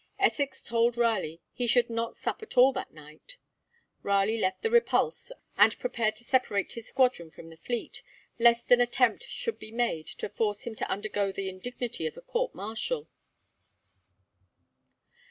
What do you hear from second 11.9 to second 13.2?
of a court martial.